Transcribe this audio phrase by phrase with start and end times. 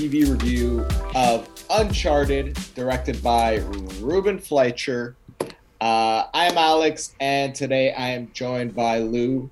[0.00, 3.56] TV review of Uncharted, directed by
[4.00, 5.14] Ruben Fleischer.
[5.78, 9.50] Uh, I'm Alex, and today I am joined by Lou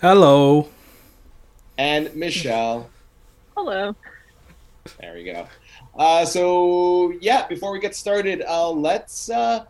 [0.00, 0.70] Hello.
[1.76, 2.88] and Michelle.
[3.54, 3.94] Hello.
[5.02, 5.46] There we go.
[5.94, 9.66] Uh, so yeah, before we get started, uh, let's uh,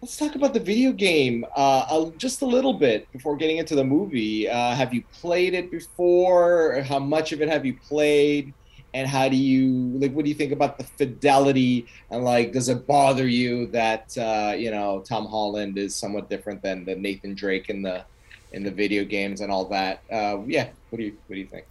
[0.00, 3.74] let's talk about the video game uh, uh, just a little bit before getting into
[3.74, 4.48] the movie.
[4.48, 6.80] Uh, have you played it before?
[6.80, 8.54] How much of it have you played?
[8.96, 10.14] And how do you like?
[10.14, 11.86] What do you think about the fidelity?
[12.10, 16.62] And like, does it bother you that uh, you know Tom Holland is somewhat different
[16.62, 18.06] than the Nathan Drake in the
[18.52, 20.00] in the video games and all that?
[20.10, 20.68] Uh, yeah.
[20.88, 21.66] What do you What do you think?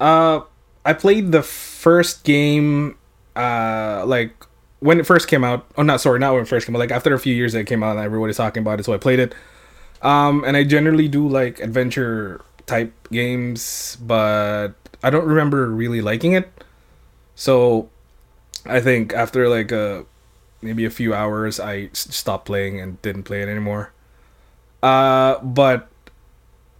[0.00, 0.40] Uh,
[0.86, 2.96] I played the first game,
[3.36, 4.32] uh, like
[4.80, 5.66] when it first came out.
[5.76, 6.78] Oh, not sorry, not when it first came out.
[6.78, 8.94] Like after a few years that it came out, and everybody's talking about it, so
[8.94, 9.34] I played it.
[10.00, 16.32] Um, and I generally do like adventure type games, but I don't remember really liking
[16.32, 16.50] it.
[17.34, 17.88] So,
[18.66, 20.04] I think after like a
[20.60, 23.92] maybe a few hours, I stopped playing and didn't play it anymore.
[24.82, 25.88] Uh, but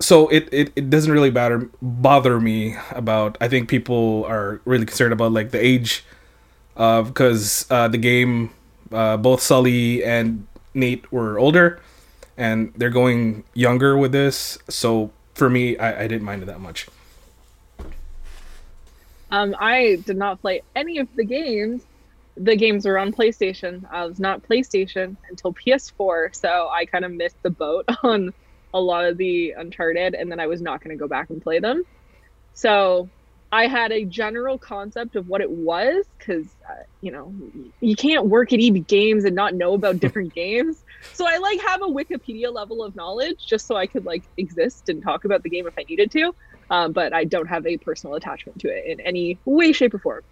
[0.03, 4.85] so it, it, it doesn't really bother bother me about I think people are really
[4.85, 6.05] concerned about like the age
[6.77, 8.51] uh because uh the game
[8.91, 11.81] uh both Sully and Nate were older
[12.37, 16.61] and they're going younger with this so for me I, I didn't mind it that
[16.61, 16.89] much
[19.33, 21.83] Um, I did not play any of the games.
[22.37, 23.83] The games were on PlayStation.
[23.91, 28.33] I was not PlayStation until PS4, so I kind of missed the boat on
[28.75, 31.41] a lot of the Uncharted, and then I was not going to go back and
[31.43, 31.83] play them.
[32.53, 33.09] So
[33.51, 37.35] I had a general concept of what it was, because uh, you know
[37.81, 40.83] you can't work at EB Games and not know about different games.
[41.15, 44.91] So I like have a Wikipedia level of knowledge just so I could like exist
[44.91, 46.35] and talk about the game if I needed to
[46.73, 49.99] um, but I don't have a personal attachment to it in any way, shape, or
[49.99, 50.23] form.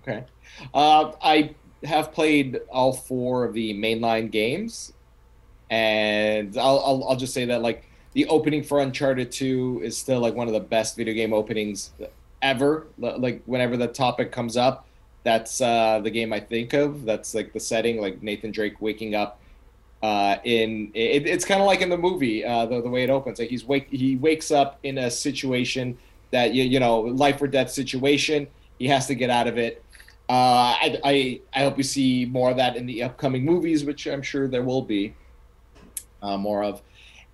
[0.00, 0.24] Okay.
[0.72, 4.92] Uh, I have played all four of the mainline games,
[5.70, 10.20] and I'll, I'll I'll just say that like the opening for Uncharted Two is still
[10.20, 11.90] like one of the best video game openings
[12.40, 12.86] ever.
[12.96, 14.86] Like whenever the topic comes up,
[15.24, 17.04] that's uh, the game I think of.
[17.04, 19.40] That's like the setting, like Nathan Drake waking up.
[20.02, 23.10] Uh, in it, it's kind of like in the movie, uh, the the way it
[23.10, 23.38] opens.
[23.38, 25.98] Like he's wake he wakes up in a situation
[26.30, 28.46] that you you know life or death situation.
[28.78, 29.82] He has to get out of it.
[30.28, 34.06] Uh, I, I I hope we see more of that in the upcoming movies, which
[34.06, 35.14] I'm sure there will be
[36.22, 36.80] uh, more of.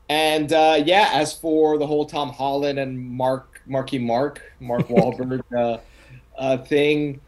[0.08, 5.42] And uh, yeah, as for the whole Tom Holland and Mark Marky Mark Mark Wahlberg
[5.56, 5.78] uh,
[6.38, 7.20] uh, thing,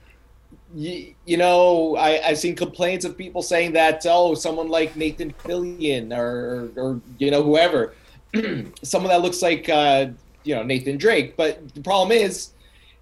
[0.74, 5.32] you, you know, I, I've seen complaints of people saying that oh, someone like Nathan
[5.44, 7.94] Fillion or or you know whoever,
[8.82, 10.06] someone that looks like uh,
[10.44, 11.36] you know Nathan Drake.
[11.36, 12.50] But the problem is,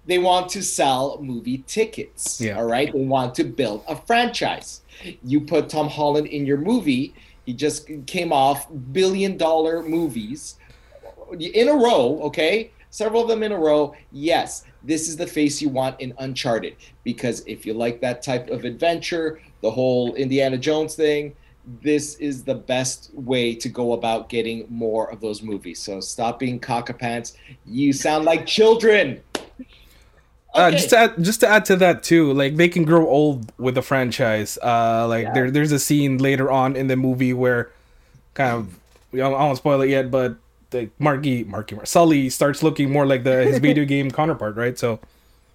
[0.05, 2.39] they want to sell movie tickets.
[2.39, 2.57] Yeah.
[2.57, 4.81] All right, they want to build a franchise.
[5.23, 7.13] You put Tom Holland in your movie.
[7.45, 10.55] He just came off billion dollar movies
[11.39, 12.19] in a row.
[12.23, 13.95] Okay, several of them in a row.
[14.11, 18.49] Yes, this is the face you want in Uncharted because if you like that type
[18.49, 21.35] of adventure, the whole Indiana Jones thing,
[21.81, 25.79] this is the best way to go about getting more of those movies.
[25.79, 27.35] So stop being cockapants.
[27.65, 29.21] You sound like children.
[30.53, 33.51] uh, just to add, just to add to that too like they can grow old
[33.57, 35.33] with the franchise uh like Yeah.
[35.33, 37.71] there there's a scene later on in the movie where
[38.35, 38.79] kind of
[39.11, 40.37] you know, I won't spoil it yet but
[40.75, 44.77] the Marky Marky Sully starts looking more like the his video game counterpart right?
[44.77, 44.99] So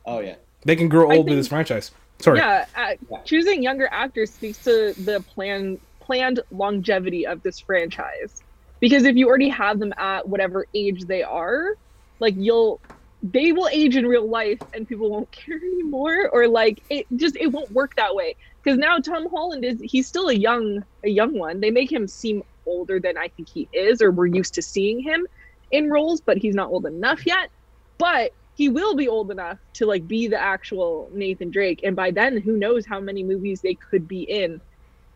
[0.06, 0.36] Oh yeah.
[0.64, 1.91] they can grow I old with this franchise.
[2.20, 2.38] Sorry.
[2.38, 2.94] Yeah, uh,
[3.25, 8.42] choosing younger actors speaks to the plan planned longevity of this franchise.
[8.80, 11.77] Because if you already have them at whatever age they are,
[12.18, 12.80] like you'll
[13.22, 17.36] they will age in real life and people won't care anymore or like it just
[17.36, 18.36] it won't work that way.
[18.62, 21.60] Because now tom holland is he's still a young a young one.
[21.60, 25.01] They make him seem older than i think he is or we're used to seeing
[25.01, 25.27] him
[25.71, 27.51] in roles but he's not old enough yet.
[27.98, 31.80] But he will be old enough to like be the actual nathan drake.
[31.83, 34.60] And by then who knows how many movies they could be in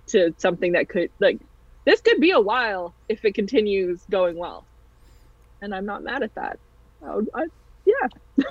[0.09, 1.41] to something that could like
[1.85, 4.65] this could be a while if it continues going well.
[5.61, 6.59] And i'm not mad at that.
[7.03, 7.47] I I,
[7.85, 8.45] yeah.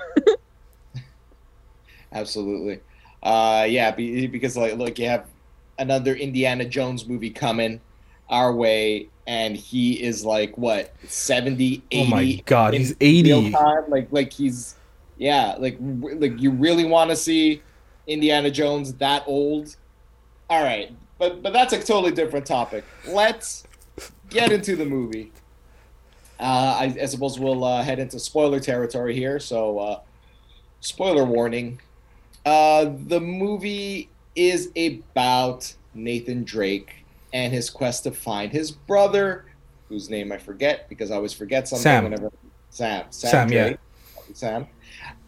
[2.12, 2.80] Absolutely.
[3.20, 5.26] Uh, yeah, because like, look, you have
[5.78, 7.80] another Indiana Jones movie coming
[8.28, 13.84] our way, and he is like what 70, 80 oh my god he's 80 time.
[13.88, 14.74] Like, like he's
[15.16, 17.62] yeah, like like you really want to see
[18.06, 19.76] Indiana Jones that old?
[20.50, 22.84] All right, but but that's a totally different topic.
[23.06, 23.64] Let's
[24.30, 25.32] get into the movie.
[26.40, 29.38] Uh, I, I suppose we'll uh, head into spoiler territory here.
[29.38, 30.00] So, uh,
[30.80, 31.80] spoiler warning.
[32.44, 37.03] Uh, the movie is about Nathan Drake
[37.34, 39.44] and his quest to find his brother,
[39.88, 42.04] whose name I forget because I always forget something Sam.
[42.04, 42.32] whenever
[42.70, 43.04] Sam.
[43.10, 43.76] Sam, Sam, yeah.
[44.32, 44.66] Sam.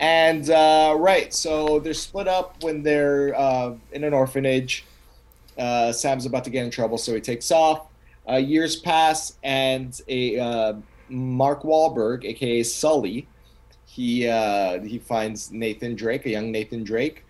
[0.00, 4.86] And uh, right, so they're split up when they're uh, in an orphanage.
[5.58, 7.88] Uh, Sam's about to get in trouble, so he takes off.
[8.28, 10.74] Uh, years pass, and a uh,
[11.08, 13.26] Mark Wahlberg, aka Sully,
[13.84, 17.24] he uh, he finds Nathan Drake, a young Nathan Drake,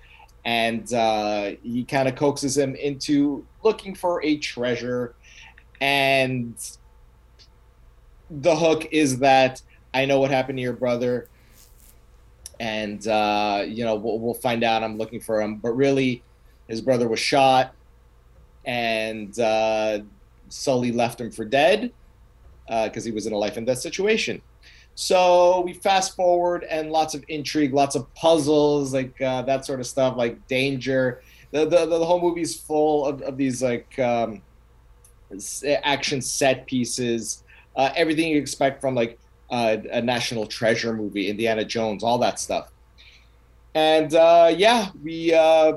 [0.47, 5.17] and uh, he kind of coaxes him into looking for a treasure.
[5.81, 6.55] And
[8.31, 9.61] the hook is that
[9.93, 11.29] I know what happened to your brother,
[12.61, 14.85] and uh, you know we'll, we'll find out.
[14.85, 16.23] I'm looking for him, but really,
[16.69, 17.75] his brother was shot,
[18.65, 19.99] and uh,
[20.49, 21.93] Sully left him for dead
[22.69, 24.41] because he was in a life and death situation.
[24.99, 29.79] So we fast forward and lots of intrigue, lots of puzzles, like uh, that sort
[29.79, 31.23] of stuff, like danger.
[31.51, 34.41] The the, the whole movie's full of, of these like um,
[35.85, 37.45] action set pieces,
[37.77, 39.19] uh, everything you expect from like
[39.51, 42.71] uh, a National Treasure movie, Indiana Jones, all that stuff.
[43.75, 45.75] And uh, yeah, we uh,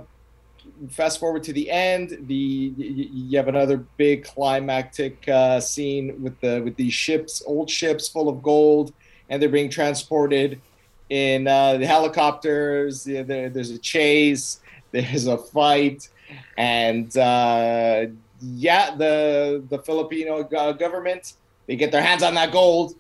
[0.91, 2.17] fast forward to the end.
[2.27, 8.07] The you have another big climactic uh, scene with the with these ships, old ships
[8.07, 8.93] full of gold,
[9.29, 10.61] and they're being transported
[11.09, 13.07] in uh, the helicopters.
[13.07, 14.61] Yeah, there, there's a chase.
[14.91, 16.09] There's a fight,
[16.57, 18.07] and uh,
[18.41, 21.33] yeah, the the Filipino government
[21.69, 22.95] they get their hands on that gold,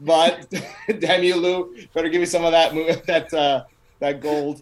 [0.00, 0.52] but
[0.98, 2.72] damn you, Lou, better give me some of that
[3.06, 3.62] that uh,
[4.00, 4.60] that gold.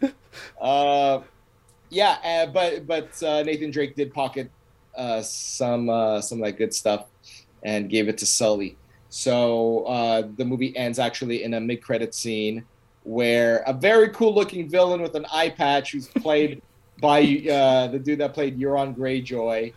[0.61, 1.21] Uh,
[1.89, 4.51] yeah, uh, but but uh, Nathan Drake did pocket
[4.95, 7.07] uh, some uh, some of that good stuff
[7.63, 8.77] and gave it to Sully.
[9.09, 12.65] So uh, the movie ends actually in a mid-credit scene
[13.05, 16.61] where a very cool-looking villain with an eye patch, who's played
[17.01, 17.21] by
[17.51, 19.73] uh, the dude that played Euron Greyjoy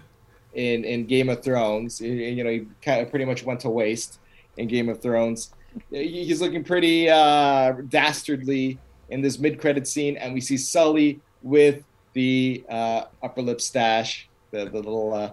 [0.53, 2.01] in in Game of Thrones.
[2.01, 4.19] You you know, he kind of pretty much went to waste
[4.57, 5.53] in Game of Thrones.
[5.91, 8.79] He's looking pretty uh, dastardly
[9.09, 11.83] in this mid-credit scene, and we see Sully with
[12.13, 15.31] the uh, upper lip stash, the, the little uh,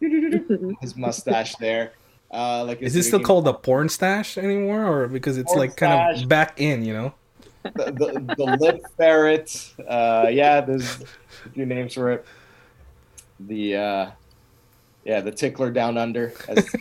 [0.80, 1.92] his mustache there.
[2.32, 5.76] Uh, like Is this still called the porn stash anymore, or because it's Porn like
[5.76, 7.14] kind of back in, you know?
[7.62, 9.74] the, the, the lip ferret?
[9.86, 11.02] Uh, yeah, there's
[11.46, 12.26] a few names for it.
[13.40, 14.10] The uh,
[15.04, 16.74] yeah, the tickler down under, as,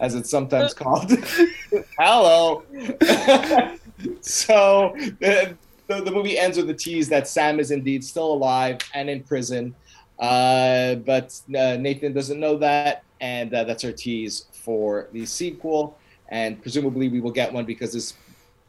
[0.00, 1.10] as it's sometimes called.
[1.98, 2.62] Hello.
[4.20, 8.78] so the, the the movie ends with the tease that Sam is indeed still alive
[8.92, 9.74] and in prison,
[10.18, 15.96] uh, but uh, Nathan doesn't know that, and uh, that's our tease for the sequel.
[16.28, 18.12] And presumably we will get one because this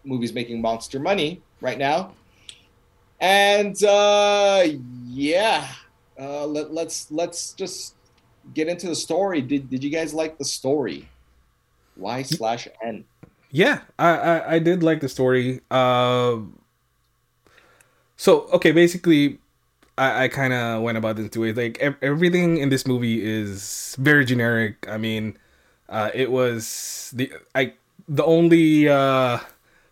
[0.05, 2.13] movie's making monster money right now.
[3.19, 4.63] And uh,
[5.07, 5.67] yeah,
[6.17, 7.95] uh, let, let's let's just
[8.53, 9.41] get into the story.
[9.41, 11.09] Did did you guys like the story?
[11.97, 13.03] Y slash N.
[13.51, 15.61] Yeah, I, I I did like the story.
[15.71, 16.47] Uh,
[18.15, 19.39] so okay, basically,
[19.97, 21.55] I I kind of went about this two ways.
[21.55, 24.85] Like ev- everything in this movie is very generic.
[24.89, 25.37] I mean,
[25.89, 27.73] uh, it was the I
[28.07, 29.39] the only uh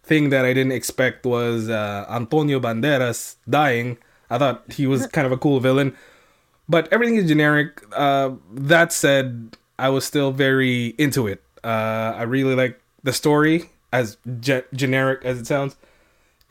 [0.03, 3.98] thing that I didn't expect was uh, Antonio Banderas dying.
[4.29, 5.95] I thought he was kind of a cool villain,
[6.67, 7.81] but everything is generic.
[7.93, 11.41] Uh, that said, I was still very into it.
[11.63, 15.77] Uh, I really like the story, as ge- generic as it sounds,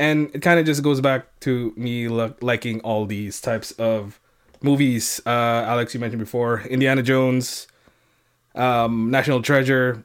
[0.03, 4.19] and it kind of just goes back to me lo- liking all these types of
[4.63, 5.21] movies.
[5.25, 7.67] Uh, Alex, you mentioned before, Indiana Jones,
[8.55, 10.03] um, National Treasure.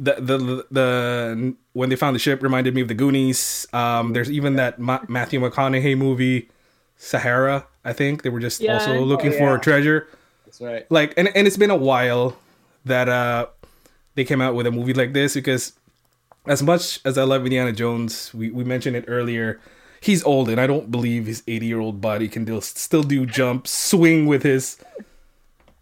[0.00, 3.66] The, the the the when they found the ship reminded me of the Goonies.
[3.72, 6.48] Um, there's even that Ma- Matthew McConaughey movie,
[6.96, 7.66] Sahara.
[7.84, 8.74] I think they were just Yeah.
[8.74, 10.06] also looking Oh, for a treasure
[10.46, 10.86] That's right.
[10.90, 12.36] like and, and it's been a while
[12.84, 13.46] that uh
[14.14, 15.72] they came out with a movie like this because
[16.48, 19.60] as much as I love Indiana Jones, we, we mentioned it earlier,
[20.00, 23.26] he's old and I don't believe his 80 year old body can do, still do
[23.26, 24.78] jumps, swing with his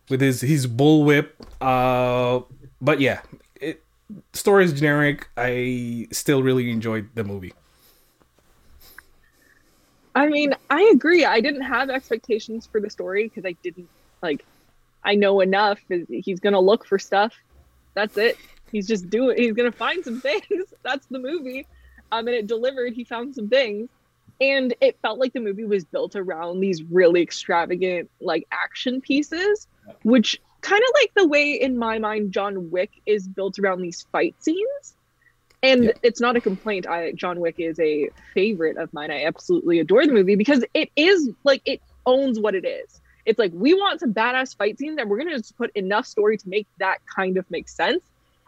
[0.09, 1.31] with his his bullwhip.
[1.61, 2.45] Uh
[2.81, 3.21] but yeah,
[3.61, 3.83] it
[4.33, 5.29] story is generic.
[5.37, 7.55] I still really enjoyed the movie.
[10.15, 11.27] I mean, I agree.
[11.27, 13.89] I didn't have expectations for the story because I didn't
[14.23, 14.45] like.
[15.05, 15.79] I know enough.
[16.09, 17.35] He's gonna look for stuff.
[17.95, 18.37] That's it.
[18.73, 19.37] He's just doing.
[19.39, 20.45] He's gonna find some things.
[20.83, 21.67] That's the movie.
[22.13, 22.93] Um, and it delivered.
[22.93, 23.89] He found some things,
[24.41, 29.67] and it felt like the movie was built around these really extravagant like action pieces,
[30.03, 34.07] which kind of like the way in my mind John Wick is built around these
[34.13, 34.95] fight scenes.
[35.63, 35.93] And Yeah.
[36.03, 36.87] it's not a complaint.
[36.87, 39.11] I John Wick is a favorite of mine.
[39.11, 43.01] I absolutely adore the movie because it is like it owns what it is.
[43.25, 46.37] It's like we want some badass fight scenes and we're gonna just put enough story
[46.37, 48.05] to make that kind of make sense.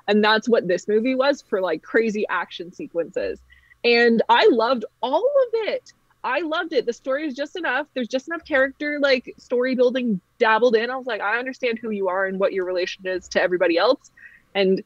[0.08, 3.40] And that's what this movie was for like crazy action sequences.
[3.84, 5.92] And I loved all of it.
[6.24, 6.86] I loved it.
[6.86, 7.86] The story is just enough.
[7.94, 10.90] There's just enough character like story building dabbled in.
[10.90, 13.78] I was like, I understand who you are and what your relation is to everybody
[13.78, 14.10] else.
[14.54, 14.82] And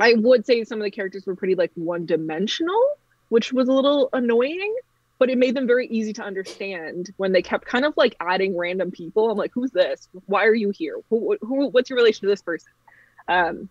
[0.00, 2.82] I would say some of the characters were pretty like one dimensional,
[3.28, 4.74] which was a little annoying,
[5.18, 8.56] but it made them very easy to understand when they kept kind of like adding
[8.56, 9.30] random people.
[9.30, 10.08] I'm like, who's this?
[10.26, 10.96] Why are you here?
[11.10, 12.72] Who, who what's your relation to this person?
[13.28, 13.68] Um,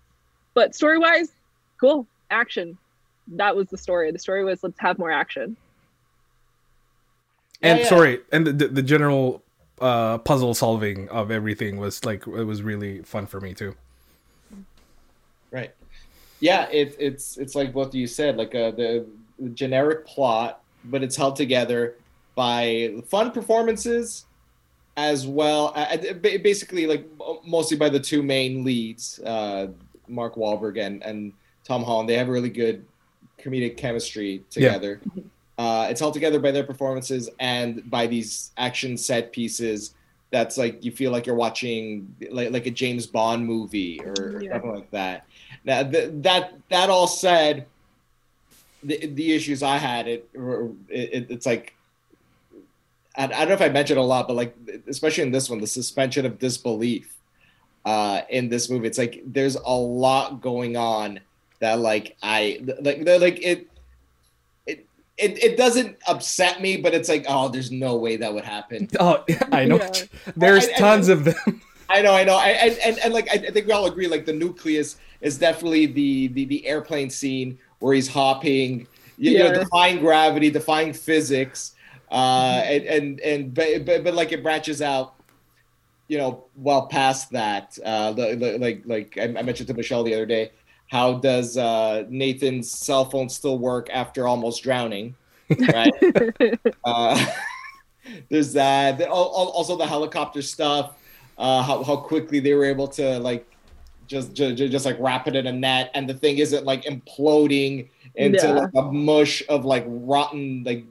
[0.53, 1.31] but story wise,
[1.79, 2.77] cool action.
[3.27, 4.12] That was the story.
[4.12, 5.55] The story was let's have more action.
[7.62, 7.89] And Yeah, yeah.
[7.89, 9.43] sorry, and the, the, the general
[9.79, 13.75] uh, puzzle solving of everything was like it was really fun for me too.
[15.51, 15.72] Right.
[16.39, 19.05] Yeah, it's it's it's like both of you said, like uh, the,
[19.39, 21.96] the generic plot, but it's held together
[22.36, 24.25] by fun performances,
[24.98, 25.74] as well.
[25.75, 27.05] Uh, uh, basically, like
[27.46, 29.67] mostly by the two main leads, uh,
[30.08, 32.10] Mark Wahlberg and and Tom Holland.
[32.10, 32.86] They have a really good
[33.39, 35.00] comedic chemistry together.
[35.58, 39.93] Uh, it's held together by their performances and by these action set pieces.
[40.31, 44.53] That's like you feel like you're watching like like a James Bond movie or Yeah.
[44.53, 45.25] something like that.
[45.65, 47.65] Now th- that that all said,
[48.84, 50.29] the the issues I had it,
[50.89, 51.74] it it's like
[53.15, 54.55] I, I don't know if I mentioned a lot, but like
[54.88, 57.13] especially in this one, the suspension of disbelief
[57.86, 58.88] uh, in this movie.
[58.88, 61.20] It's like there's a lot going on
[61.60, 63.68] that like I like they're like it.
[64.66, 68.46] It, it, it doesn't upset me, but it's like, oh, there's no way that would
[68.46, 68.88] happen.
[69.00, 69.78] Oh, I know.
[69.78, 69.92] Yeah.
[70.36, 71.62] There's I- I- tons of them.
[71.90, 74.08] I know, I know, I, and, and and like I, I think we all agree,
[74.08, 79.40] like the nucleus is definitely the the, the airplane scene where he's hopping, you, you
[79.40, 79.54] know, Yeah.
[79.60, 81.76] defying gravity, defying physics,
[82.10, 85.16] uh, and and and but, but but like it branches out,
[86.12, 87.77] you know, well past that.
[87.86, 90.51] Uh, the, the, like like I, I mentioned to Michelle the other day,
[90.88, 95.15] how does uh, Nathan's cell phone still work after almost drowning?
[95.58, 95.94] Right.
[96.84, 97.15] Uh,
[98.30, 98.98] there's that.
[98.98, 100.98] The- al- al- Also, the helicopter stuff.
[101.38, 103.48] Uh, how how quickly they were able to like
[104.08, 107.88] just just, just like wrap it in a net, and the thing isn't like imploding
[108.15, 108.53] into Yeah.
[108.53, 110.84] like a mush of like rotten like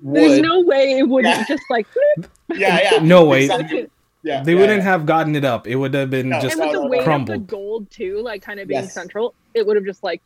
[0.00, 0.22] wood.
[0.22, 1.44] There's no way it wouldn't Yeah.
[1.48, 1.86] just like
[2.54, 2.98] yeah, yeah.
[3.02, 3.42] No way.
[3.50, 3.88] Exactly.
[4.24, 4.90] Yeah, They yeah, wouldn't yeah.
[4.90, 5.66] have gotten it up.
[5.66, 6.40] It would have been No.
[6.40, 7.46] just and with the no, no, of the crumbled.
[7.48, 8.92] gold too, like kind of being Yes.
[8.94, 10.22] central, it would have just like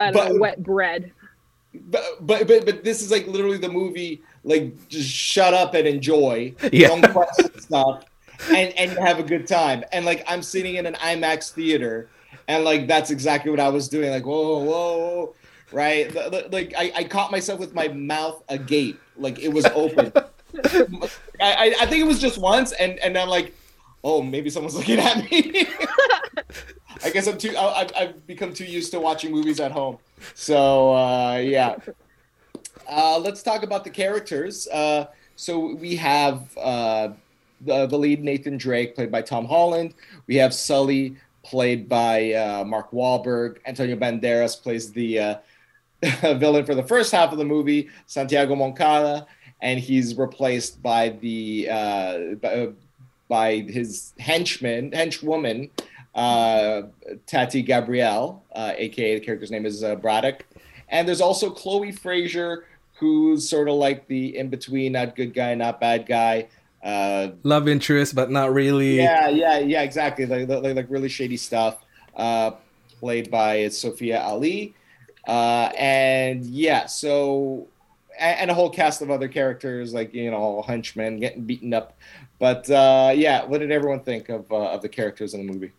[0.00, 1.12] I don't But- know, wet bread.
[1.74, 4.22] But, but but but this is like literally the movie.
[4.44, 6.54] Like just shut up and enjoy.
[6.72, 6.88] Yeah.
[6.88, 8.04] Don't question stuff,
[8.50, 9.84] and and have a good time.
[9.92, 12.08] And like I'm sitting in an IMAX theater,
[12.48, 14.10] and like that's exactly what I was doing.
[14.10, 15.34] Like whoa whoa, whoa
[15.72, 16.14] right?
[16.16, 20.12] L- l- Like I, I caught myself with my mouth agape, like it was open.
[21.40, 23.54] I, I think it was just once, and and I'm like,
[24.04, 25.66] oh maybe someone's looking at me.
[27.04, 27.54] I guess I'm too.
[27.56, 29.98] I, I've, I've become too used to watching movies at home.
[30.34, 31.76] So uh, yeah,
[32.88, 34.66] uh, let's talk about the characters.
[34.68, 37.10] Uh, so we have uh,
[37.60, 39.94] the, the lead Nathan Drake, played by Tom Holland.
[40.26, 43.58] We have Sully, played by uh, Mark Wahlberg.
[43.66, 45.34] Antonio Banderas plays the uh,
[46.36, 49.26] villain for the first half of the movie, Santiago Moncada,
[49.60, 52.68] and he's replaced by the uh, by,
[53.28, 55.70] by his henchman, henchwoman,
[56.14, 56.82] uh,
[57.26, 60.44] Tati Gabrielle, uh, aka the character's name is uh, Braddock.
[60.88, 65.54] And there's also Chloe Frazier, who's sort of like the in between, not good guy,
[65.54, 66.48] not bad guy.
[66.82, 68.96] Uh, love interest, but not really.
[68.96, 70.24] yeah, yeah, yeah, exactly.
[70.26, 71.82] Like, like, like really shady stuff.
[72.14, 72.52] Uh,
[73.00, 74.74] played by Sophia Ali.
[75.26, 77.66] Uh, and yeah, so
[78.18, 81.96] and, a whole cast of other characters like you know henchmen getting beaten up.
[82.38, 85.72] But uh, yeah, what did everyone think of uh, of the characters in the movie?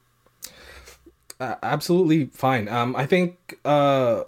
[1.40, 2.68] Uh, absolutely fine.
[2.68, 4.24] Um, I think uh,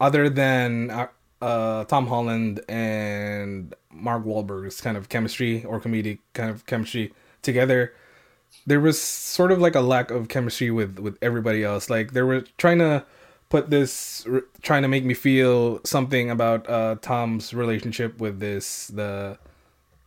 [0.00, 1.08] other than uh,
[1.42, 7.94] uh, Tom Holland and Mark Wahlberg's kind of chemistry or comedic kind of chemistry together,
[8.66, 11.90] there was sort of like a lack of chemistry with with everybody else.
[11.90, 13.04] Like they were trying to
[13.52, 14.26] put this,
[14.62, 19.36] trying to make me feel something about uh, Tom's relationship with this the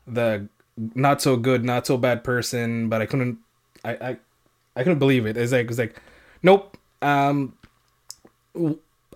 [0.08, 0.50] the
[0.96, 3.38] not so good, not so bad person, but I couldn't.
[3.84, 4.18] I, I
[4.76, 5.38] I couldn't believe it.
[5.38, 6.02] It's like it's like,
[6.42, 6.76] nope.
[7.04, 7.54] Um,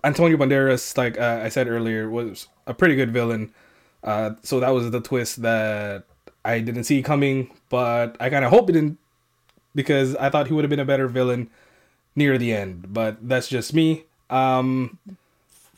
[0.04, 3.52] Antonio Banderas, like uh, I said earlier, was a pretty good villain.
[4.04, 6.04] Uh, so that was the twist that
[6.44, 8.98] I didn't see coming, but I kind of hope it didn't
[9.74, 11.50] because I thought he would have been a better villain
[12.14, 12.94] near the end.
[12.94, 14.04] But that's just me.
[14.30, 14.98] Um,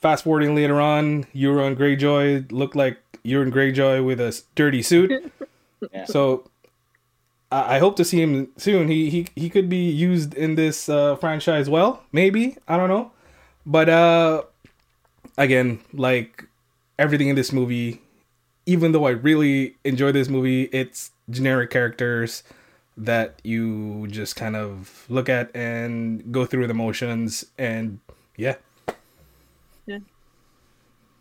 [0.00, 5.32] fast forwarding later on, Euron Greyjoy looked like Euron Greyjoy with a dirty suit.
[5.92, 6.04] Yeah.
[6.04, 6.48] So
[7.50, 8.86] I, I hope to see him soon.
[8.86, 13.10] He he he could be used in this uh, franchise well, maybe I don't know,
[13.66, 14.42] but uh,
[15.36, 16.44] again, like
[17.00, 18.00] everything in this movie,
[18.64, 22.44] even though I really enjoy this movie, it's generic characters
[22.96, 27.98] that you just kind of look at and go through the motions and
[28.36, 28.56] yeah
[29.86, 29.98] Yeah.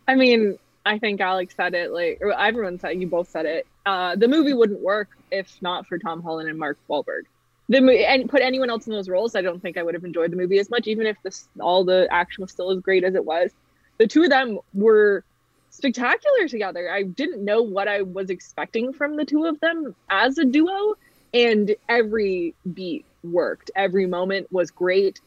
[0.08, 3.66] I mean, I think Alex said it, like, everyone said, you both said it.
[3.86, 7.22] Uh, the movie wouldn't work if not for Tom Holland and Mark Wahlberg.
[7.68, 10.04] The mo- and put anyone else in those roles, I don't think I would have
[10.04, 13.04] enjoyed the movie as much, even if this all the action was still as great
[13.04, 13.50] as it was.
[13.98, 15.24] The two of them were
[15.70, 16.90] spectacular together.
[16.90, 20.96] I didn't know what I was expecting from the two of them as a duo,
[21.32, 23.70] and every beat worked.
[23.74, 25.20] Every moment was great.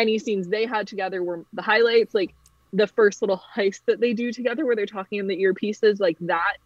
[0.00, 2.14] Any scenes they had together were the highlights.
[2.14, 2.34] Like
[2.72, 6.16] the first little heist that they do together where they're talking in the earpieces like
[6.20, 6.56] that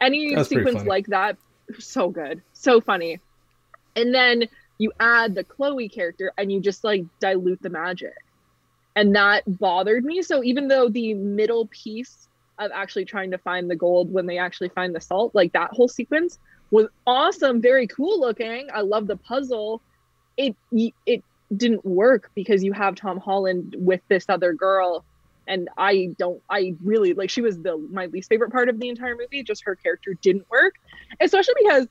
[0.00, 1.36] any That's sequence like that
[1.78, 3.20] so good so funny.
[3.96, 4.44] And then
[4.78, 8.14] you add the chloe character and you just like dilute the magic.
[8.96, 10.22] And that bothered me.
[10.22, 14.38] So even though the middle piece of actually trying to find the gold when they
[14.38, 16.38] actually find the salt like that whole sequence
[16.70, 18.68] was awesome very cool looking.
[18.72, 19.82] I love the puzzle.
[20.36, 20.56] It
[21.06, 21.24] it
[21.56, 25.04] didn't work because you have tom holland with this other girl
[25.50, 28.88] and I don't I really like she was the my least favorite part of the
[28.88, 29.42] entire movie.
[29.42, 30.76] Just her character didn't work,
[31.20, 31.88] especially because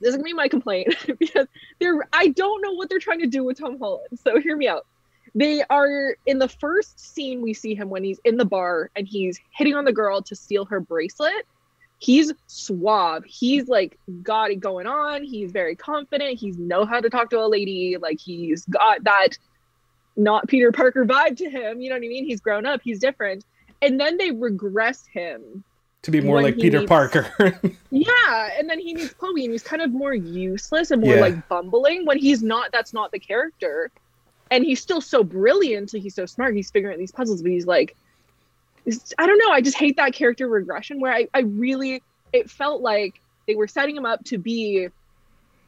[0.00, 1.46] this is gonna be my complaint because
[1.78, 4.18] they're I don't know what they're trying to do with Tom Holland.
[4.24, 4.86] So hear me out.
[5.34, 9.06] They are in the first scene we see him when he's in the bar and
[9.06, 11.46] he's hitting on the girl to steal her bracelet.
[12.02, 13.24] He's suave.
[13.26, 15.22] He's like got it going on.
[15.22, 16.38] He's very confident.
[16.38, 17.96] He's know how to talk to a lady.
[18.00, 19.36] Like he's got that
[20.16, 21.80] not Peter Parker vibe to him.
[21.80, 22.24] You know what I mean?
[22.24, 23.44] He's grown up, he's different.
[23.82, 25.62] And then they regress him.
[26.02, 27.30] to be more like Peter needs- Parker.
[27.90, 28.48] Yeah.
[28.58, 31.20] And then he needs Chloe and he's kind of more useless and more Yeah.
[31.20, 33.90] like bumbling when he's not, that's not the character.
[34.50, 35.90] And he's still so brilliant.
[35.92, 36.54] He's so smart.
[36.56, 37.96] He's figuring out these puzzles, but he's like,
[39.18, 39.50] I don't know.
[39.50, 43.68] I just hate that character regression where I, I really, it felt like they were
[43.68, 44.88] setting him up to be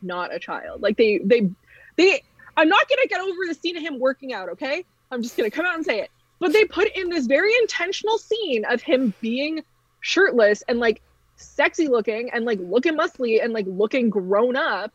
[0.00, 0.82] not a child.
[0.82, 1.50] Like they, they,
[1.96, 2.22] they,
[2.56, 4.84] I'm not gonna get over the scene of him working out, okay?
[5.10, 6.10] I'm just gonna come out and say it.
[6.38, 9.62] But they put in this very intentional scene of him being
[10.00, 11.00] shirtless and like
[11.36, 14.92] sexy looking and like looking muscly and like looking grown up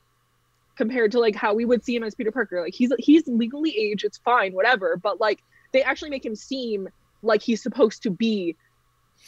[0.75, 2.61] compared to like how we would see him as Peter Parker.
[2.61, 4.97] Like he's he's legally aged, it's fine, whatever.
[4.97, 6.89] But like they actually make him seem
[7.21, 8.55] like he's supposed to be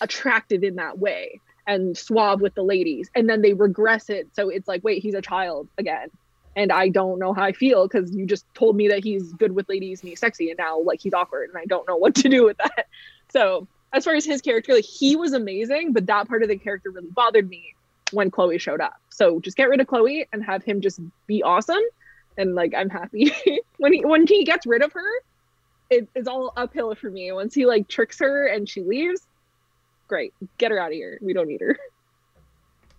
[0.02, 3.10] attractive in that way and suave with the ladies.
[3.15, 6.10] And then they regress it so it's like, wait, he's a child again
[6.56, 9.54] and I don't know how I feel because you just told me that he's good
[9.54, 12.15] with ladies and he's sexy, and now like he's awkward, and I don't know what
[12.15, 12.88] to do with that.
[13.30, 16.58] So as far as his character, like he was amazing, but that part of the
[16.58, 17.75] character really bothered me
[18.12, 18.99] when Chloe showed up.
[19.10, 21.82] So just get rid of Chloe and have him just be awesome,
[22.38, 23.32] and like I'm happy
[23.78, 25.10] when he when he gets rid of her,
[25.89, 27.32] it, it's all uphill for me.
[27.32, 29.21] Once he like tricks her and she leaves,
[30.08, 31.17] great, get her out of here.
[31.21, 31.78] We don't need her.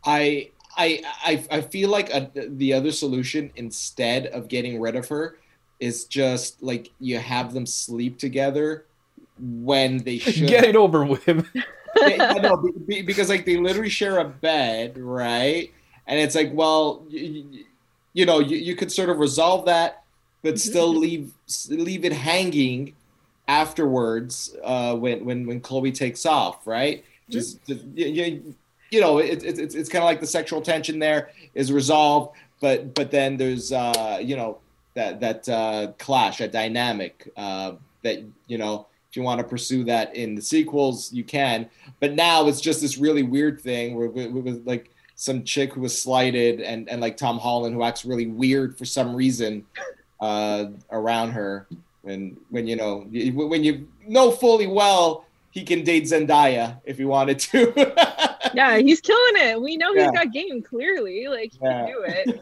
[0.05, 4.97] I I I, I feel like uh, a, the other solution instead of getting rid
[4.97, 5.39] of her
[5.79, 8.87] is just like you have them sleep together
[9.39, 10.49] when they should.
[10.49, 11.27] Get it over with.
[11.97, 15.73] Yeah, no, be- be- because like they literally share a bed, right?
[16.07, 17.65] And it's like, well, you,
[18.13, 20.00] you know, you, you could sort of resolve that,
[20.43, 21.33] but still leave
[21.69, 22.95] leave it hanging
[23.49, 27.05] afterwards uh, when when when Chloe takes off, right?
[27.29, 28.55] Just, just you,
[28.91, 32.37] you, know, it, it, it's it's kind of like the sexual tension there is resolved,
[32.61, 34.59] but but then there's uh, you know
[34.95, 37.73] that that uh, clash, that dynamic uh,
[38.03, 41.69] that you know if you want to pursue that in the sequels, you can.
[41.99, 45.81] But now it's just this really weird thing where with, with like some chick who
[45.81, 49.67] was slighted and and like Tom Holland who acts really weird for some reason
[50.21, 51.67] uh, around her
[52.03, 57.05] when when you know when you know fully well he can date Zendaya if he
[57.05, 57.73] wanted to.
[58.55, 59.61] yeah, he's killing it.
[59.61, 60.25] We know he's Yeah.
[60.25, 61.27] got game clearly.
[61.29, 61.85] Like he Yeah.
[61.87, 62.41] can do it.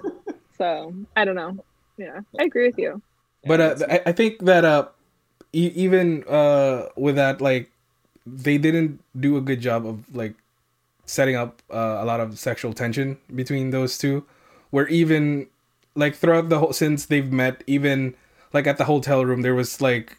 [0.58, 1.56] So I don't know.
[1.96, 3.02] Yeah, I agree with you.
[3.44, 4.88] but uh, I, I think that uh,
[5.52, 7.70] e- even uh, with that, like
[8.26, 10.34] they didn't do a good job of like
[11.06, 14.24] setting up uh, a lot of sexual tension between those two.
[14.70, 15.46] Where even
[15.98, 18.14] like throughout the whole since they've met, even
[18.54, 20.16] like at the hotel room, there was like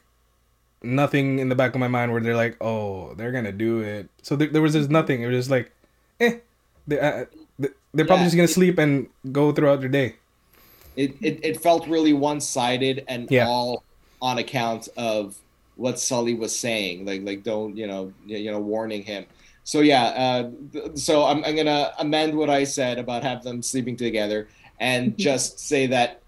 [0.84, 4.10] nothing in the back of my mind where they're like, oh, they're gonna do it.
[4.22, 5.22] So there, there was just nothing.
[5.24, 5.72] It was just like,
[6.20, 6.38] eh,
[6.88, 7.26] they, uh,
[7.58, 10.16] they- they're probably Yeah, just gonna it- sleep and go throughout their day.
[10.96, 13.48] it, it, it felt really one sided and Yeah.
[13.48, 13.84] all
[14.22, 15.38] on account of
[15.76, 19.26] what Sully was saying, like like don't you know you know warning him.
[19.64, 23.96] So yeah, uh, so I'm I'm gonna amend what I said about have them sleeping
[23.96, 26.22] together and just say that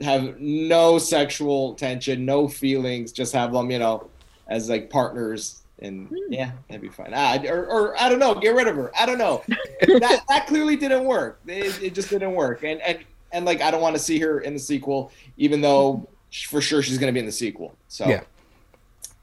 [0.00, 4.10] have no sexual tension, no feelings, just have them you know
[4.48, 6.32] as like partners and Hmm.
[6.32, 7.12] yeah, that'd be fine.
[7.14, 8.90] Ah, or, or I don't know, get rid of her.
[8.98, 9.42] I don't know.
[9.48, 11.40] that that clearly didn't work.
[11.46, 12.62] It, it just didn't work.
[12.64, 12.98] And and
[13.32, 16.08] and like I don't want to see her in the sequel, even though
[16.48, 17.76] for sure she's gonna be in the sequel.
[17.88, 18.22] So Yeah.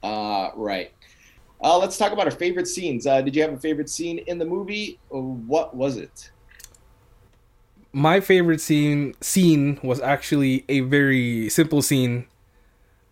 [0.03, 0.91] uh, right.
[1.63, 3.07] Uh, let's talk about our favorite scenes.
[3.07, 4.99] Uh, did you have a favorite scene in the movie?
[5.09, 6.31] What was it?
[7.93, 12.25] My favorite scene scene was actually a very simple scene.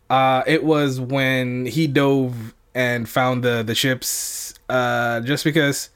[0.09, 4.53] Uh, it was when he dove and found the the ships.
[4.69, 5.89] Uh, just because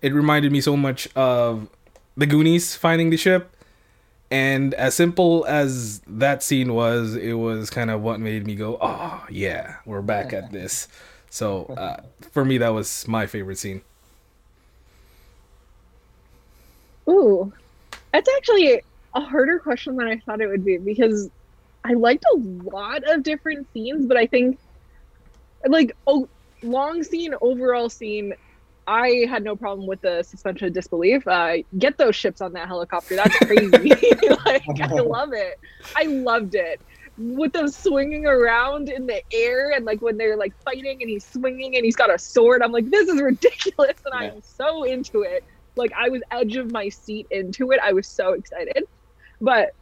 [0.00, 1.68] it reminded me so much of
[2.16, 3.56] the Goonies finding the ship,
[4.30, 8.78] and as simple as that scene was, it was kind of what made me go,
[8.80, 10.88] "Oh yeah, we're back at this."
[11.30, 13.82] So uh, for me, that was my favorite scene.
[17.08, 17.52] Ooh,
[18.12, 18.82] that's actually
[19.14, 21.30] a harder question than I thought it would be because
[21.84, 24.58] I liked a lot of different scenes, but I think
[25.66, 26.28] like oh,
[26.62, 28.34] long scene, overall scene.
[28.86, 31.26] I had no problem with the suspension of disbelief.
[31.26, 33.14] Uh, get those ships on that helicopter.
[33.14, 33.70] That's crazy.
[34.44, 35.60] like, I love it.
[35.94, 36.80] I loved it.
[37.16, 41.24] With them swinging around in the air and like when they're like fighting and he's
[41.24, 42.60] swinging and he's got a sword.
[42.60, 43.98] I'm like, this is ridiculous.
[44.04, 44.32] And Yeah.
[44.32, 45.44] I'm so into it.
[45.76, 47.80] Like I was edge of my seat into it.
[47.82, 48.84] I was so excited.
[49.40, 49.74] But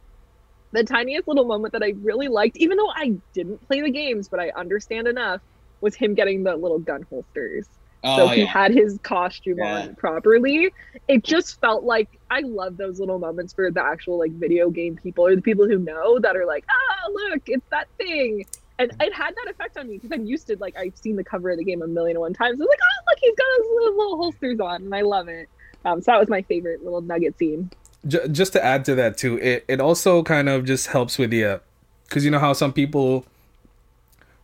[0.71, 4.27] the tiniest little moment that I really liked, even though I didn't play the games,
[4.29, 5.41] but I understand enough,
[5.81, 7.67] was him getting the little gun holsters.
[8.03, 8.47] Oh, so he yeah.
[8.47, 9.81] had his costume Yeah.
[9.81, 10.73] on properly.
[11.07, 14.95] It just felt like I love those little moments for the actual like video game
[14.95, 18.45] people or the people who know that are like, ah, look, it's that thing.
[18.79, 21.23] And it had that effect on me because I'm used to like I've seen the
[21.23, 22.59] cover of the game a million and one times.
[22.59, 25.27] I was like, oh look, he's got his little, little holsters on, and I love
[25.27, 25.47] it.
[25.85, 27.71] Um, so that was my favorite little nugget scene.
[28.07, 31.29] J- just to add to that too, it, it also kind of just helps with
[31.31, 31.59] the,
[32.07, 33.25] because you know how some people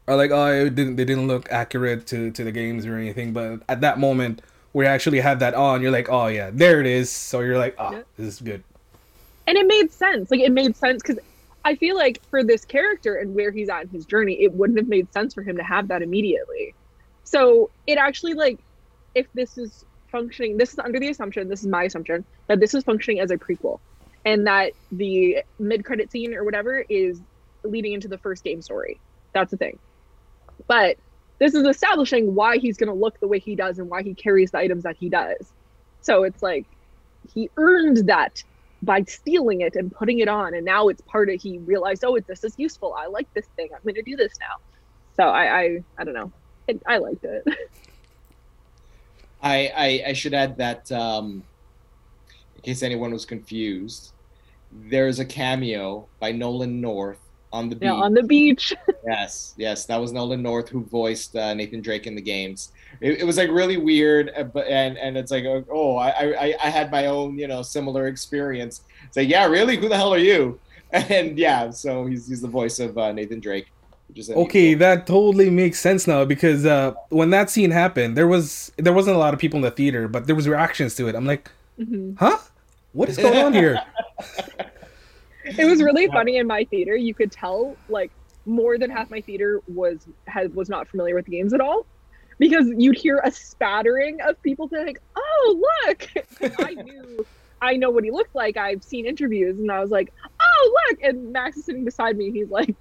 [0.08, 3.34] are like, oh, it didn't they didn't look accurate to to the games or anything,
[3.34, 4.42] but at that moment
[4.74, 7.10] where you actually had that on, you're like, oh yeah, there it is.
[7.10, 8.02] So you're like, oh, Yeah.
[8.18, 8.64] this is good.
[9.48, 10.30] and it made sense.
[10.32, 11.20] Like it made sense because
[11.66, 14.78] I feel like for this character and where he's at in his journey, it wouldn't
[14.80, 16.74] have made sense for him to have that immediately.
[17.24, 18.60] So it actually like
[19.16, 22.74] if this is functioning, this is under the assumption, this is my assumption that this
[22.74, 23.80] is functioning as a prequel,
[24.26, 27.22] and that the mid credit scene or whatever is
[27.64, 29.00] leading into the first game story.
[29.34, 29.80] That's the thing.
[30.68, 30.98] But
[31.40, 34.14] this is establishing why he's going to look the way he does and why he
[34.14, 35.54] carries the items that he does.
[36.02, 36.66] So it's like
[37.34, 38.44] he earned that
[38.82, 42.18] by stealing it and putting it on and now it's part of he realized oh
[42.28, 44.56] this is useful i like this thing i'm going to do this now
[45.16, 46.32] so i i, I don't know
[46.68, 47.44] it, i liked it
[49.42, 51.44] I, I I should add that um,
[52.56, 54.14] in case anyone was confused,
[54.72, 57.20] there's a cameo by Nolan North
[57.54, 57.88] on the beach.
[57.88, 58.74] yeah on the beach
[59.06, 62.74] Yes, yes, that was Nolan North who voiced uh, Nathan Drake in the games.
[63.00, 66.56] It, it was like really weird, uh, but and and it's like oh, I, I
[66.62, 68.82] I had my own you know similar experience.
[69.06, 70.60] It's like yeah, really, who the hell are you?
[70.94, 73.68] And yeah, so he's he's the voice of uh, Nathan Drake.
[74.18, 77.52] Which is a neat Okay, little- that totally makes sense now because uh, when that
[77.52, 80.36] scene happened, there was there wasn't a lot of people in the theater, but there
[80.36, 81.14] was reactions to it.
[81.14, 82.18] I'm like, Mhm.
[82.18, 82.38] huh?
[82.94, 83.80] What is going on here?
[85.46, 88.10] it was really funny in my theater you could tell like
[88.48, 91.86] more than half my theater was had was not familiar with the games at all
[92.40, 96.08] because you'd hear a spattering of people saying like oh look,
[96.60, 97.26] i knew
[97.62, 101.02] i know what he looked like i've seen interviews and i was like oh look
[101.04, 102.76] and max is sitting beside me he's like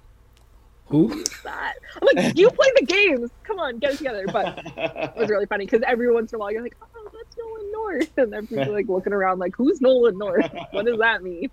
[0.89, 1.07] Who?
[1.09, 5.17] who's that i'm like you play the games come on get it together but it
[5.17, 8.17] was really funny because every once in a while you're like oh that's nolan north
[8.17, 11.49] and then everyone's like looking around like who's nolan north what does that mean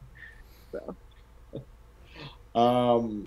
[0.72, 0.96] so
[2.54, 3.26] Um,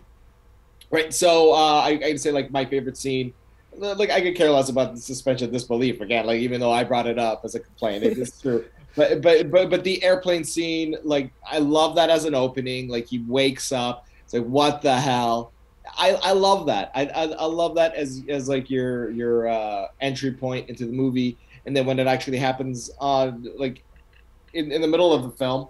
[0.89, 1.13] right.
[1.13, 3.33] So uh, I I'd say like my favorite scene.
[3.75, 6.25] Like I could care less about the suspension of disbelief again.
[6.25, 8.65] Like even though I brought it up as a complaint, it is true.
[8.95, 12.87] But but but but the airplane scene, like I love that as an opening.
[12.87, 14.07] Like he wakes up.
[14.23, 15.51] It's like what the hell.
[15.97, 16.91] I, I love that.
[16.93, 20.91] I, I, I love that as as like your your uh, entry point into the
[20.91, 23.83] movie, and then when it actually happens on like
[24.53, 25.67] in, in the middle of the film,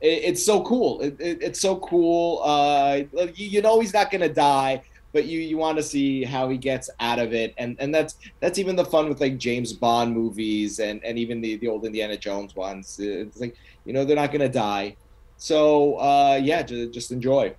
[0.00, 1.00] it, it's so cool.
[1.00, 2.42] It, it, it's so cool.
[2.44, 6.48] Uh, you, you know he's not gonna die, but you you want to see how
[6.48, 9.72] he gets out of it, and and that's that's even the fun with like James
[9.72, 12.98] Bond movies and and even the the old Indiana Jones ones.
[12.98, 14.96] It's like you know they're not gonna die,
[15.36, 17.54] so uh, yeah, just, just enjoy.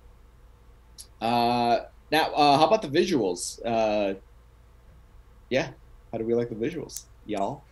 [1.22, 1.80] Uh,
[2.12, 3.58] now, uh, how about the visuals?
[3.64, 4.14] Uh,
[5.48, 5.70] yeah,
[6.12, 7.64] how do we like the visuals, y'all?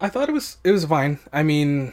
[0.00, 1.18] I thought it was it was fine.
[1.32, 1.92] I mean,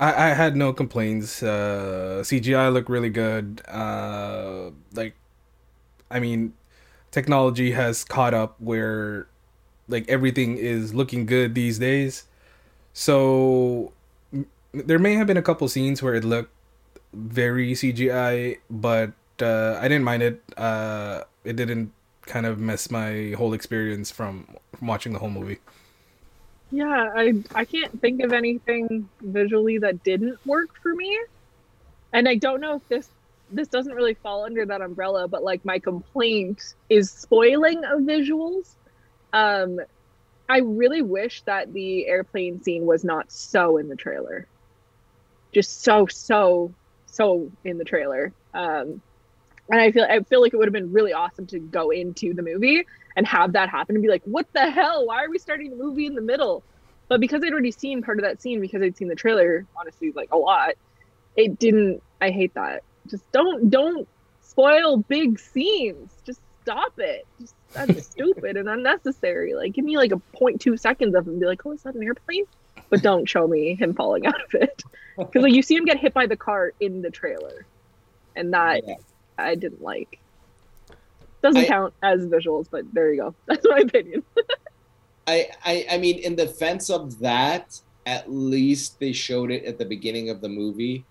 [0.00, 1.40] I, I had no complaints.
[1.40, 3.62] Uh, CGI looked really good.
[3.68, 5.14] Uh, like,
[6.10, 6.54] I mean,
[7.12, 9.28] technology has caught up where
[9.88, 12.24] like everything is looking good these days.
[12.92, 13.92] So
[14.72, 16.52] there may have been a couple scenes where it looked
[17.12, 20.42] very CGI, but uh, I didn't mind it.
[20.56, 24.46] Uh, it didn't kind of mess my whole experience from,
[24.76, 25.58] from watching the whole movie.
[26.70, 31.18] Yeah, I I can't think of anything visually that didn't work for me.
[32.12, 33.08] And I don't know if this
[33.50, 38.74] this doesn't really fall under that umbrella, but like my complaint is spoiling of visuals.
[39.32, 39.80] Um
[40.50, 44.46] I really wish that the airplane scene was not so in the trailer.
[45.52, 46.72] Just so so
[47.06, 48.32] so in the trailer.
[48.52, 49.00] Um
[49.70, 52.32] and I feel I feel like it would have been really awesome to go into
[52.32, 55.06] the movie and have that happen and be like, what the hell?
[55.06, 56.62] Why are we starting the movie in the middle?
[57.08, 60.12] But because I'd already seen part of that scene because I'd seen the trailer, honestly,
[60.12, 60.74] like a lot,
[61.36, 62.82] it didn't I hate that.
[63.08, 64.08] Just don't don't
[64.40, 66.12] spoil big scenes.
[66.24, 67.26] Just stop it.
[67.40, 69.54] Just that's stupid and unnecessary.
[69.54, 71.94] Like give me like a 0.2 seconds of him and be like, oh, is that
[71.94, 72.44] an airplane?
[72.90, 74.82] But don't show me him falling out of it.
[75.18, 77.66] Because like you see him get hit by the car in the trailer.
[78.34, 78.94] And that Yeah.
[79.38, 80.18] I didn't like.
[81.42, 83.34] Doesn't I- count as visuals, but there you go.
[83.46, 84.22] That's my opinion.
[85.26, 89.84] I, I I mean, in defense of that, at least they showed it at the
[89.84, 91.04] beginning of the movie.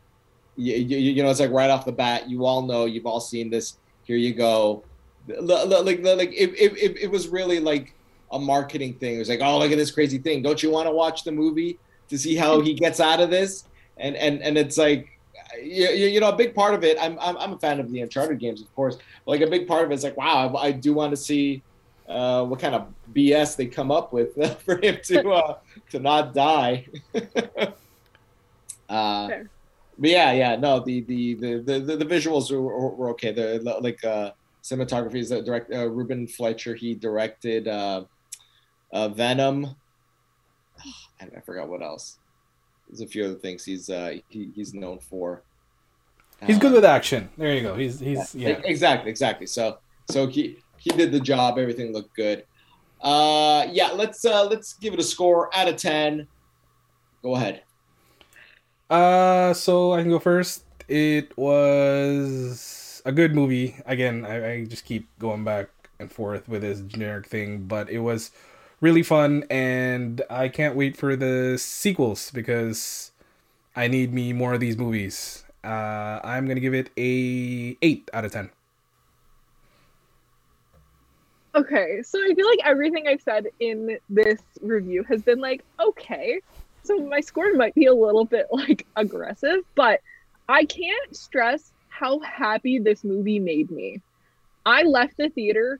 [0.55, 2.27] You, you, you know, it's like right off the bat.
[2.27, 2.85] You all know.
[2.85, 3.77] You've all seen this.
[4.03, 4.83] Here you go.
[5.27, 7.93] Like like it, it, it, it was really like
[8.31, 9.15] a marketing thing.
[9.15, 10.41] It was like, oh, look at this crazy thing.
[10.41, 11.77] Don't you want to watch the movie
[12.09, 13.65] to see how he gets out of this?
[13.97, 15.16] And and and it's like.
[15.61, 16.97] You, you know, a big part of it.
[16.99, 18.97] I'm, I'm I'm a fan of the Uncharted games, of course.
[19.25, 21.61] Like a big part of it is like, wow, I, I do want to see
[22.07, 25.57] uh, what kind of BS they come up with for him to uh,
[25.91, 26.85] to not die.
[28.89, 29.49] uh, Fair.
[29.97, 33.31] but yeah, yeah, no, the the the the, the visuals were, were okay.
[33.31, 34.31] The like uh,
[34.63, 36.75] cinematography is direct uh, Ruben Fleischer.
[36.75, 38.03] He directed uh,
[38.91, 39.75] uh, Venom.
[41.19, 42.17] and I forgot what else.
[42.87, 45.43] There's a few other things he's uh, he, he's known for.
[46.45, 47.29] He's Uh, good with action.
[47.37, 47.75] There you go.
[47.75, 48.61] He's he's E- yeah.
[48.63, 49.47] Exactly, exactly.
[49.47, 51.57] So so he he did the job.
[51.57, 52.43] Everything looked good.
[53.01, 56.27] Uh yeah, let's uh let's give it a score out of 10.
[57.23, 57.63] Go ahead.
[58.89, 60.65] Uh, so I can go first.
[60.87, 63.75] It was a good movie.
[63.85, 65.69] Again, I, I just keep going back
[65.99, 68.31] and forth with this generic thing, but it was
[68.79, 73.11] really fun, and I can't wait for the sequels because
[73.75, 75.45] I need me more of these movies.
[75.63, 78.49] Uh, I'm gonna give it a eight out of ten.
[81.55, 86.39] Okay, so I feel like everything I've said in this review has been like, okay.
[86.83, 90.01] So my score might be a little bit like aggressive, but
[90.47, 94.01] I can't stress how happy this movie made me.
[94.65, 95.79] I left the theater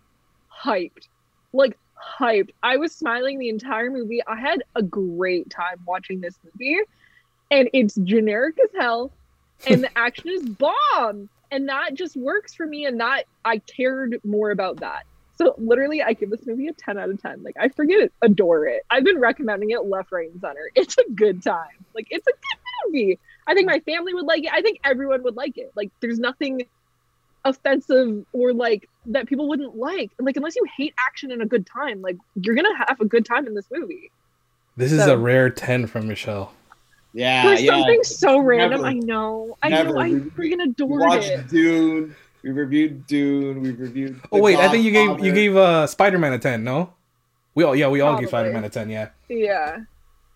[0.52, 1.08] hyped.
[1.54, 1.78] Like
[2.20, 2.50] hyped.
[2.63, 4.22] I was smiling the entire movie.
[4.26, 6.80] I had a great time watching this movie.
[7.52, 9.12] And it's generic as hell.
[9.65, 11.30] And the action is bomb.
[11.50, 12.86] And that just works for me.
[12.86, 15.06] And that I cared more about that.
[15.38, 17.43] So literally, I give this movie a 10 out of 10.
[17.43, 18.84] Like I forget it, adore it.
[18.89, 20.72] I've been recommending it left, right, and center.
[20.76, 21.86] It's a good time.
[21.93, 23.20] Like it's a good movie.
[23.46, 24.52] I think my family would like it.
[24.52, 25.72] I think everyone would like it.
[25.76, 26.63] Like there's nothing
[27.46, 30.12] offensive or like that people wouldn't like.
[30.20, 33.26] Like unless you hate action and a good time, like you're gonna have a good
[33.26, 34.12] time in this movie.
[34.76, 36.52] This is a rare ten from Michelle.
[37.17, 37.71] Yeah, For yeah.
[37.71, 38.88] something so random, Never.
[38.89, 39.58] I know.
[39.63, 39.89] I Never.
[39.93, 39.99] know.
[39.99, 41.47] I We- freaking We adored watched it.
[41.49, 42.15] Dune.
[42.43, 43.62] We reviewed Dune.
[43.62, 46.39] We reviewed Oh The wait, I think you gave you gave uh Spider Man a
[46.39, 46.63] ten.
[46.63, 46.93] No,
[47.56, 48.49] we all yeah we all give Probably.
[48.49, 48.89] Spider Man a ten.
[48.89, 49.10] Yeah.
[49.30, 49.77] Yeah.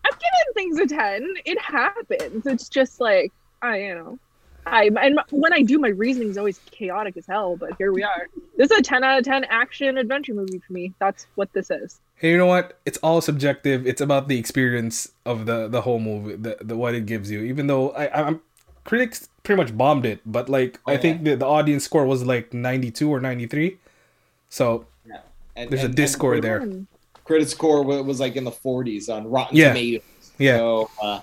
[0.04, 1.36] I've given things a 10.
[1.46, 2.48] It happens.
[2.48, 4.20] It's just like, I, you know,
[4.66, 8.04] I, and when I do, my reasoning is always chaotic as hell, but here we
[8.04, 8.28] are.
[8.58, 10.94] This is a 10 out of 10 action adventure movie for me.
[11.00, 12.00] That's what this is.
[12.16, 12.78] Hey, you know what?
[12.86, 13.88] It's all subjective.
[13.88, 17.42] It's about the experience of the the whole movie, the, the what it gives you.
[17.42, 18.42] Even though I, I'm
[18.84, 21.02] critics pretty much bombed it, but like Oh, I yeah.
[21.02, 23.78] think the, the audience score was like 92 or 93.
[24.50, 24.86] So
[25.56, 26.60] And- there's a Discord there.
[26.60, 26.88] Fun.
[27.24, 29.70] Credit score was like in the 40s on Rotten Yeah.
[29.70, 30.02] Tomatoes.
[30.38, 31.22] yeah, So, uh,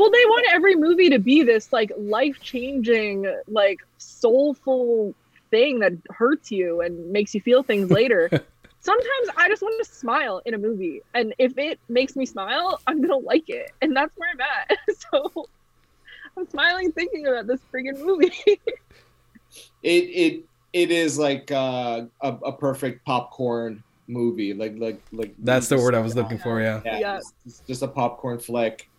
[0.00, 5.14] Well, they want every movie to be this like life changing, like soulful
[5.50, 8.30] thing that hurts you and makes you feel things later.
[8.80, 12.80] Sometimes I just want to smile in a movie, and if it makes me smile,
[12.86, 14.78] I'm gonna like it, and that's where I'm at.
[15.12, 15.46] So
[16.34, 18.32] I'm smiling thinking about this friggin' movie.
[18.46, 18.58] it
[19.82, 24.54] it it is like uh, a, a perfect popcorn movie.
[24.54, 26.58] Like like like That's the word I was looking for.
[26.58, 27.16] Yeah, Yeah, Yeah.
[27.18, 28.89] It's, it's just a popcorn flick.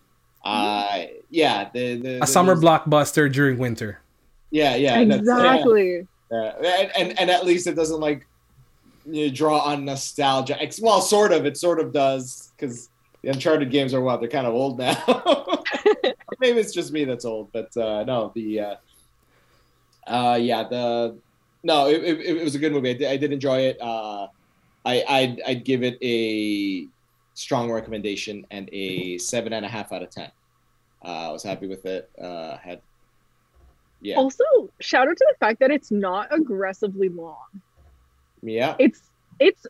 [0.44, 4.00] Uh, yeah, the, the, a the- summer blockbuster during winter.
[4.50, 6.08] Yeah, yeah, exactly.
[6.32, 6.82] yeah, yeah.
[6.82, 8.28] And, and and at least it doesn't like
[9.06, 10.62] you know, draw on nostalgia.
[10.62, 11.46] Ex- Well, sort of.
[11.46, 12.90] It sort of does because
[13.22, 14.96] the Uncharted games are what they're kind of old now.
[16.40, 18.76] Maybe it's just me that's old, but uh, no, the uh,
[20.08, 21.16] uh, yeah, the
[21.64, 22.90] no, it, it, it was a good movie.
[22.90, 23.78] I did, I did enjoy it.
[23.80, 24.28] Uh,
[24.84, 26.88] I I'd, I'd give it a
[27.42, 30.32] strong recommendation and a seven and a half out of ten.
[31.04, 32.10] Uh, I was happy with it.
[32.22, 32.82] Uh, had
[34.02, 34.44] yeah, Also,
[34.80, 37.46] shout out to the fact that it's not aggressively long.
[38.42, 38.76] yeah.
[38.80, 39.02] It's
[39.40, 39.66] it's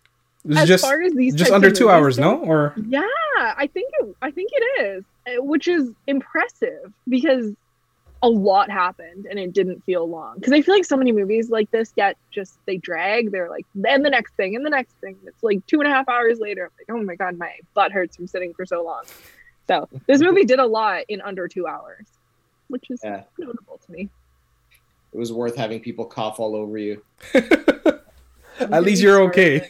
[0.46, 2.40] It's as just far as these just under two hours, go- no?
[2.44, 3.02] Or Yeah,
[3.38, 4.16] I think it.
[4.22, 7.54] I think it is, uh, which is impressive because
[8.24, 10.36] a lot happened and it didn't feel long.
[10.36, 13.32] Because I feel like so many movies like this get just they drag.
[13.32, 15.18] They're like then the next thing and the next thing.
[15.26, 16.66] It's like two and a half hours later.
[16.66, 19.04] I'm like, oh my god, my butt hurts from sitting for so long.
[19.68, 22.06] So this movie did a lot in under two hours,
[22.68, 23.24] which is Yeah.
[23.40, 24.10] notable to me.
[25.14, 27.04] It was worth having people cough all over you.
[28.60, 29.70] at least you're okay.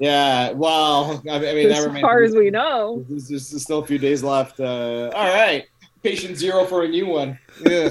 [0.00, 3.04] Yeah, well, I mean, As far as we know.
[3.08, 4.60] There's, there's, there's still a few days left.
[4.60, 5.66] Uh, all right,
[6.02, 7.38] patient zero for a new one.
[7.64, 7.90] Yeah.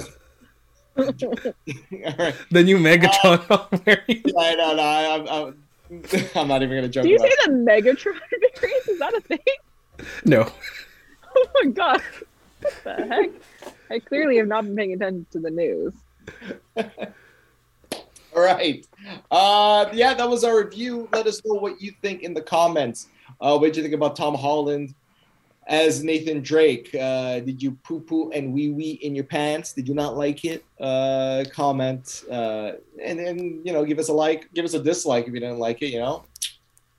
[0.97, 1.05] all
[2.17, 2.35] right.
[2.51, 3.45] The new Megatron.
[3.49, 4.25] Uh, variant.
[4.25, 4.75] Yeah, I know.
[4.75, 8.19] No, I, I'm, I'm, I'm not even gonna joke Do you about say the Megatron
[8.59, 8.87] variant?
[8.87, 9.39] Is that a thing?
[10.25, 10.51] no,
[11.37, 12.01] Oh my god.
[12.61, 13.29] What the heck?
[13.91, 15.93] I clearly have not been paying attention to the news.
[18.35, 18.85] All right.
[19.31, 21.07] Uh, yeah, that was our review.
[21.13, 23.07] Let us know what you think in the comments.
[23.39, 24.93] Uh, what did you think about Tom Holland
[25.67, 26.93] as Nathan Drake?
[26.95, 29.73] Uh, did you poo poo and wee wee in your pants?
[29.73, 30.63] Did you not like it?
[30.79, 32.71] Uh, comment uh,
[33.03, 35.59] and then you know give us a like, give us a dislike if you didn't
[35.59, 35.87] like it.
[35.89, 36.23] You know,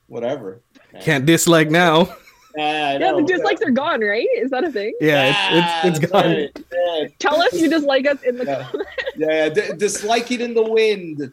[0.07, 0.61] whatever.
[1.00, 2.14] can't dislike now.
[2.57, 3.16] Yeah, Yeah, know.
[3.20, 4.26] the dislikes are gone, right?
[4.35, 4.92] Is that a thing?
[5.00, 5.38] Yeah, it's
[5.85, 6.33] it's, it's that's gone.
[6.33, 6.64] right.
[6.72, 8.64] Yeah, Tell us you dislike us in the Yeah.
[8.68, 8.90] comments.
[9.16, 9.48] yeah, yeah.
[9.48, 11.33] D- dislike it in the wind.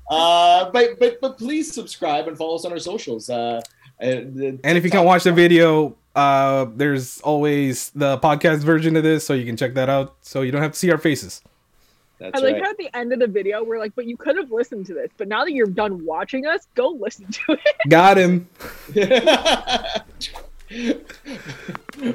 [0.09, 3.29] uh, but but but please subscribe and follow us on our socials.
[3.29, 3.61] Uh,
[3.99, 9.25] And if you can't watch the video, uh, there's always the podcast version of this,
[9.25, 10.15] so you can check that out.
[10.21, 11.41] So you don't have to see our faces.
[12.17, 12.63] that's I like right.
[12.63, 14.93] how at the end of the video we're like, but you could have listened to
[14.93, 15.11] this.
[15.17, 17.75] But now that you're done watching us, go listen to it.
[17.89, 18.47] Got him.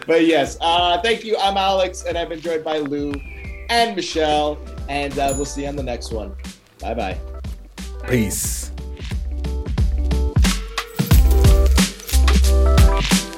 [0.07, 1.37] but yes, uh, thank you.
[1.39, 3.13] I'm Alex, and I've been joined by Lou
[3.69, 6.35] and Michelle, and uh, we'll see you on the next one.
[6.81, 7.19] Bye bye.
[8.09, 8.71] Peace.
[12.95, 13.34] Bye.